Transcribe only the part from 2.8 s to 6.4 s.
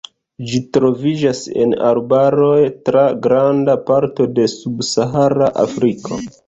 tra granda parto de subsahara Afriko.